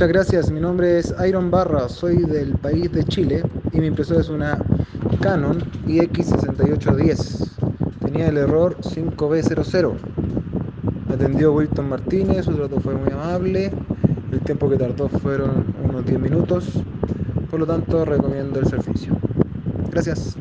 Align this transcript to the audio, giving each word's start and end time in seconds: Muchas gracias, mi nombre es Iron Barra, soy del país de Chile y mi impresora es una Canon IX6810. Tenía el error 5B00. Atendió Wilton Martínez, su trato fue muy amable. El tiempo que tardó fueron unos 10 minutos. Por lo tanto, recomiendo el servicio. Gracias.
Muchas 0.00 0.14
gracias, 0.14 0.50
mi 0.50 0.60
nombre 0.60 0.98
es 0.98 1.14
Iron 1.28 1.50
Barra, 1.50 1.86
soy 1.90 2.24
del 2.24 2.54
país 2.54 2.90
de 2.90 3.04
Chile 3.04 3.42
y 3.70 3.80
mi 3.80 3.88
impresora 3.88 4.20
es 4.20 4.30
una 4.30 4.56
Canon 5.20 5.58
IX6810. 5.86 7.50
Tenía 8.00 8.28
el 8.28 8.38
error 8.38 8.78
5B00. 8.80 9.92
Atendió 11.12 11.52
Wilton 11.52 11.90
Martínez, 11.90 12.46
su 12.46 12.54
trato 12.54 12.80
fue 12.80 12.94
muy 12.94 13.12
amable. 13.12 13.70
El 14.32 14.40
tiempo 14.40 14.70
que 14.70 14.78
tardó 14.78 15.10
fueron 15.10 15.66
unos 15.84 16.06
10 16.06 16.18
minutos. 16.18 16.82
Por 17.50 17.60
lo 17.60 17.66
tanto, 17.66 18.06
recomiendo 18.06 18.58
el 18.58 18.68
servicio. 18.68 19.14
Gracias. 19.90 20.34